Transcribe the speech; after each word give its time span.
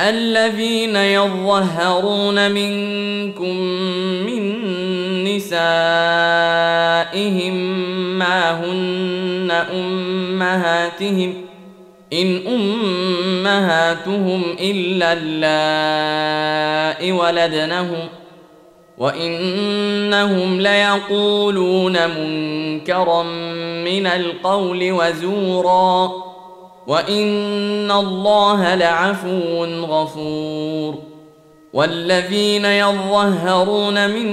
الذين 0.00 0.96
يظهرون 0.96 2.50
منكم 2.50 3.56
من 4.26 4.64
نسائهم 5.24 5.54
ما 8.18 8.64
هن 8.64 9.50
أمهاتهم 9.50 11.34
إن 12.12 12.46
أمهاتهم 12.46 14.42
إلا 14.60 15.12
اللائي 15.12 17.12
ولدنهم 17.12 18.08
وإنهم 18.98 20.60
ليقولون 20.60 22.10
منكرا 22.10 23.22
من 23.84 24.06
القول 24.06 24.92
وزورا. 24.92 26.33
وان 26.86 27.90
الله 27.90 28.74
لعفو 28.74 29.64
غفور 29.64 31.14
والذين 31.74 32.64
يظهرون 32.64 34.10
من 34.10 34.26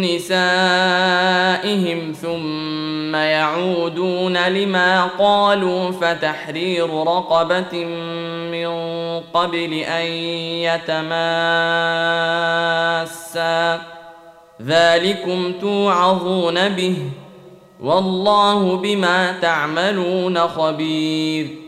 نسائهم 0.00 2.12
ثم 2.22 3.14
يعودون 3.14 4.48
لما 4.48 5.04
قالوا 5.04 5.90
فتحرير 5.90 6.94
رقبه 6.94 7.84
من 8.50 8.68
قبل 9.34 9.74
ان 9.74 10.06
يتماسا 10.86 11.30
ذلكم 14.62 15.52
توعظون 15.60 16.68
به 16.68 16.96
والله 17.80 18.76
بما 18.76 19.32
تعملون 19.32 20.38
خبير 20.38 21.67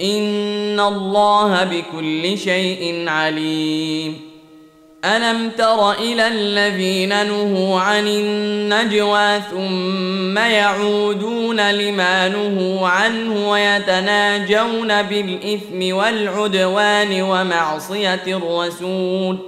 ان 0.00 0.80
الله 0.80 1.64
بكل 1.64 2.38
شيء 2.38 3.08
عليم. 3.08 4.30
الم 5.04 5.50
تر 5.58 5.92
إلى 5.92 6.28
الذين 6.28 7.26
نهوا 7.26 7.80
عن 7.80 8.06
النجوى 8.06 9.40
ثم 9.50 10.38
يعودون 10.38 11.70
لما 11.70 12.28
نهوا 12.28 12.88
عنه 12.88 13.50
ويتناجون 13.50 15.02
بالاثم 15.02 15.96
والعدوان 15.96 17.22
ومعصيه 17.22 18.22
الرسول. 18.26 19.38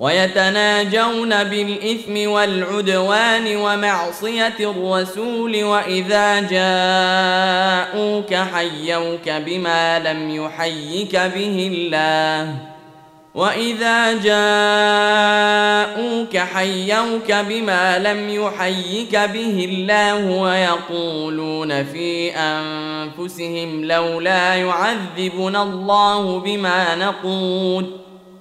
ويتناجون 0.00 1.44
بالإثم 1.44 2.30
والعدوان 2.30 3.56
ومعصية 3.56 4.54
الرسول 4.60 5.64
وإذا 5.64 6.40
جاءوك 6.40 8.34
حيوك 8.34 9.28
بما 9.28 9.98
لم 9.98 10.30
يحيك 10.30 11.16
به 11.16 11.70
الله. 11.72 12.54
وإذا 13.34 14.12
جاءوك 14.12 16.36
حيوك 16.36 17.32
بما 17.32 17.98
لم 17.98 18.30
يحيك 18.30 19.16
به 19.16 19.68
الله 19.70 20.40
ويقولون 20.40 21.84
في 21.84 22.32
أنفسهم 22.36 23.84
لولا 23.84 24.54
يعذبنا 24.54 25.62
الله 25.62 26.40
بما 26.40 26.94
نقول. 26.94 28.09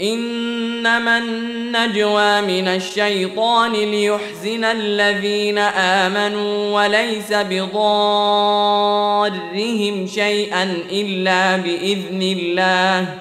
إنما 0.00 1.18
النجوى 1.18 2.40
من 2.40 2.68
الشيطان 2.68 3.72
ليحزن 3.72 4.64
الذين 4.64 5.58
آمنوا 5.58 6.82
وليس 6.82 7.32
بضارهم 7.32 7.76
شيئا 10.06 10.62
إلا 10.90 11.56
بإذن 11.56 12.22
الله. 12.22 13.14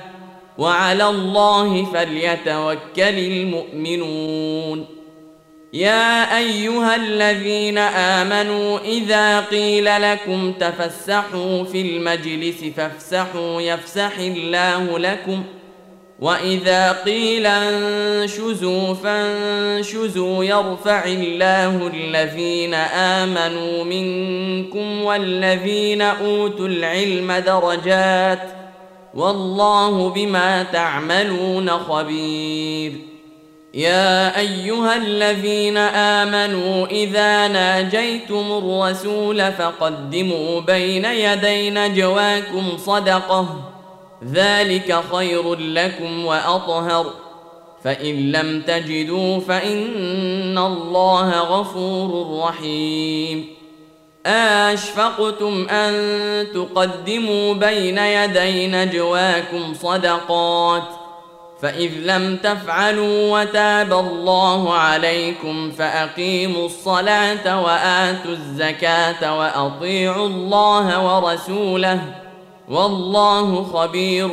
وعلى 0.58 1.10
الله 1.10 1.86
فليتوكل 1.86 3.18
المؤمنون. 3.18 4.86
يا 5.74 6.38
أيها 6.38 6.96
الذين 6.96 7.78
آمنوا 7.78 8.80
إذا 8.80 9.40
قيل 9.40 10.02
لكم 10.02 10.52
تفسحوا 10.52 11.64
في 11.64 11.82
المجلس 11.82 12.64
فافسحوا 12.78 13.62
يفسح 13.62 14.18
الله 14.20 15.00
لكم 15.00 15.44
ۖ. 15.44 15.58
واذا 16.20 16.92
قيل 16.92 17.46
انشزوا 17.46 18.94
فانشزوا 18.94 20.44
يرفع 20.44 21.06
الله 21.06 21.88
الذين 21.94 22.74
امنوا 22.74 23.84
منكم 23.84 25.04
والذين 25.04 26.02
اوتوا 26.02 26.68
العلم 26.68 27.32
درجات 27.32 28.40
والله 29.14 30.10
بما 30.10 30.64
تعملون 30.64 31.70
خبير 31.70 32.94
يا 33.74 34.40
ايها 34.40 34.96
الذين 34.96 35.78
امنوا 35.78 36.88
اذا 36.88 37.48
ناجيتم 37.48 38.46
الرسول 38.52 39.52
فقدموا 39.52 40.62
بين 40.62 41.06
يدي 41.06 41.70
نجواكم 41.70 42.78
صدقه 42.78 43.77
ذلك 44.24 45.00
خير 45.12 45.56
لكم 45.56 46.26
واطهر 46.26 47.14
فان 47.84 48.32
لم 48.32 48.62
تجدوا 48.62 49.40
فان 49.40 50.58
الله 50.58 51.40
غفور 51.40 52.40
رحيم. 52.44 53.58
اشفقتم 54.26 55.70
ان 55.70 55.94
تقدموا 56.54 57.54
بين 57.54 57.98
يدي 57.98 58.68
نجواكم 58.68 59.74
صدقات 59.74 60.84
فاذ 61.62 61.92
لم 62.04 62.38
تفعلوا 62.38 63.42
وتاب 63.42 63.94
الله 63.94 64.74
عليكم 64.74 65.72
فاقيموا 65.72 66.66
الصلاه 66.66 67.64
واتوا 67.64 68.32
الزكاه 68.32 69.38
واطيعوا 69.40 70.28
الله 70.28 71.16
ورسوله 71.16 72.02
والله 72.68 73.64
خبير 73.64 74.30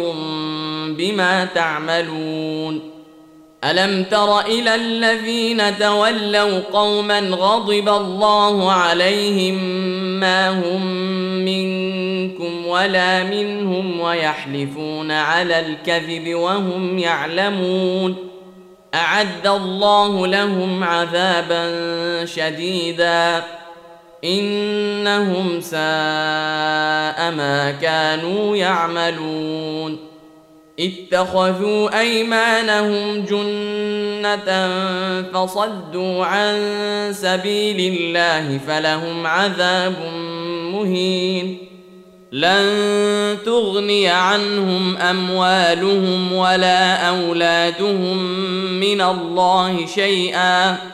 بما 0.88 1.44
تعملون. 1.44 2.90
ألم 3.64 4.04
تر 4.04 4.40
إلى 4.40 4.74
الذين 4.74 5.78
تولوا 5.78 6.60
قوما 6.72 7.20
غضب 7.20 7.88
الله 7.88 8.72
عليهم 8.72 9.54
ما 10.20 10.50
هم 10.50 10.86
منكم 11.44 12.66
ولا 12.66 13.24
منهم 13.24 14.00
ويحلفون 14.00 15.10
على 15.10 15.60
الكذب 15.60 16.34
وهم 16.34 16.98
يعلمون. 16.98 18.16
أعد 18.94 19.46
الله 19.46 20.26
لهم 20.26 20.84
عذابا 20.84 21.64
شديدا. 22.24 23.44
إنهم 24.24 25.60
ساء 25.60 27.30
ما 27.30 27.74
كانوا 27.82 28.56
يعملون. 28.56 29.98
اتخذوا 30.80 32.00
أيمانهم 32.00 33.24
جنة 33.24 34.68
فصدوا 35.32 36.24
عن 36.24 36.56
سبيل 37.12 37.94
الله 37.94 38.60
فلهم 38.68 39.26
عذاب 39.26 39.94
مهين. 40.72 41.58
لن 42.32 43.38
تغني 43.46 44.08
عنهم 44.08 44.96
أموالهم 44.96 46.32
ولا 46.32 47.08
أولادهم 47.08 48.16
من 48.80 49.00
الله 49.00 49.86
شيئا. 49.86 50.93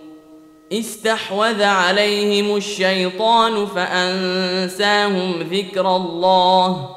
استحوذ 0.71 1.63
عليهم 1.63 2.55
الشيطان 2.55 3.65
فأنساهم 3.65 5.33
ذكر 5.51 5.95
الله. 5.95 6.89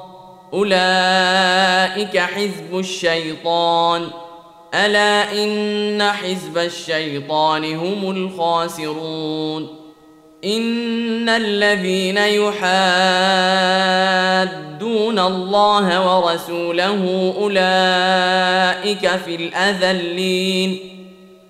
أولئك 0.53 2.19
حزب 2.19 2.79
الشيطان. 2.79 4.09
ألا 4.75 5.45
إن 5.45 6.03
حزب 6.03 6.59
الشيطان 6.59 7.75
هم 7.77 8.11
الخاسرون. 8.11 9.69
إن 10.45 11.29
الذين 11.29 12.19
يحادون 12.19 12.59
الله 15.19 16.17
ورسوله 16.17 17.35
أولئك 17.41 19.09
في 19.09 19.35
الأذلين. 19.35 20.91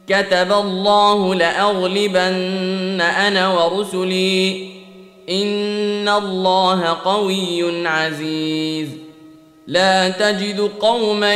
كتب 0.09 0.53
الله 0.53 1.35
لأغلبن 1.35 3.01
أنا 3.01 3.49
ورسلي. 3.49 4.71
إن 5.31 6.09
الله 6.09 6.97
قوي 7.05 7.89
عزيز. 7.89 8.89
لا 9.67 10.09
تجد 10.09 10.71
قوما 10.81 11.35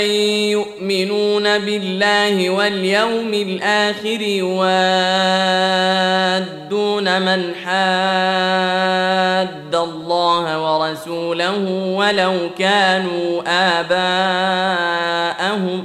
يؤمنون 0.51 1.59
بالله 1.59 2.51
واليوم 2.51 3.35
الآخر 3.35 4.21
يوادون 4.21 4.69
من 7.23 7.55
حاد 7.65 8.89
الله 9.75 10.79
ورسوله 10.79 11.59
ولو 11.97 12.35
كانوا 12.59 13.43
آباءهم 15.41 15.85